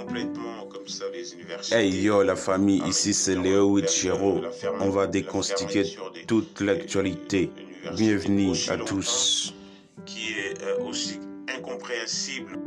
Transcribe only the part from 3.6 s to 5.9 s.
La On va la déconstiquer